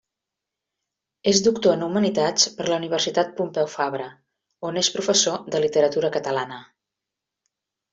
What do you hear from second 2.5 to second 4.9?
per la Universitat Pompeu Fabra, on